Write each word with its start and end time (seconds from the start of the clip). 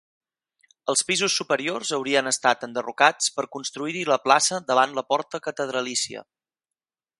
Els 0.93 1.03
pisos 1.09 1.35
superiors 1.41 1.91
haurien 1.97 2.31
estat 2.31 2.65
enderrocats 2.69 3.29
per 3.37 3.47
construir-hi 3.57 4.03
la 4.13 4.19
plaça 4.27 4.61
davant 4.73 4.99
la 5.01 5.07
porta 5.13 5.43
catedralícia. 5.51 6.27